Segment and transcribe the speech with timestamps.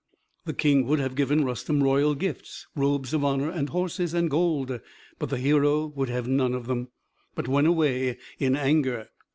[0.47, 4.81] '"The King would have given Rustem royal gifts, robes of honor, and horses, and gold.
[5.19, 6.87] But the hero would have none of them,
[7.35, 9.09] but went away in anger.